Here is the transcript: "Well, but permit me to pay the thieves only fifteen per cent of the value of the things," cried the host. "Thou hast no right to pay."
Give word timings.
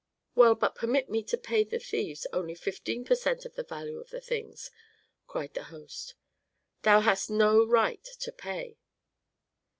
"Well, 0.33 0.55
but 0.55 0.73
permit 0.73 1.11
me 1.11 1.21
to 1.25 1.37
pay 1.37 1.63
the 1.63 1.77
thieves 1.77 2.25
only 2.33 2.55
fifteen 2.55 3.05
per 3.05 3.13
cent 3.13 3.45
of 3.45 3.53
the 3.53 3.61
value 3.61 3.99
of 3.99 4.09
the 4.09 4.19
things," 4.19 4.71
cried 5.27 5.53
the 5.53 5.65
host. 5.65 6.15
"Thou 6.81 7.01
hast 7.01 7.29
no 7.29 7.63
right 7.63 8.03
to 8.03 8.31
pay." 8.31 8.79